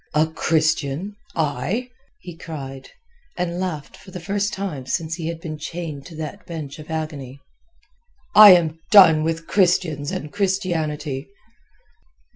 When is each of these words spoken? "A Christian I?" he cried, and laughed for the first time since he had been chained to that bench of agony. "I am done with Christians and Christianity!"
"A 0.15 0.25
Christian 0.25 1.15
I?" 1.35 1.91
he 2.21 2.35
cried, 2.35 2.89
and 3.37 3.59
laughed 3.59 3.95
for 3.95 4.09
the 4.09 4.19
first 4.19 4.51
time 4.51 4.87
since 4.87 5.13
he 5.13 5.27
had 5.27 5.39
been 5.39 5.59
chained 5.59 6.07
to 6.07 6.15
that 6.15 6.47
bench 6.47 6.79
of 6.79 6.89
agony. 6.89 7.39
"I 8.33 8.53
am 8.55 8.79
done 8.89 9.23
with 9.23 9.45
Christians 9.45 10.09
and 10.11 10.33
Christianity!" 10.33 11.27